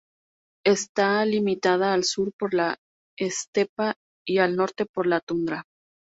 [0.65, 2.77] Está limitada al sur por la
[3.19, 3.93] estepa
[4.27, 5.63] y al norte por la tundra.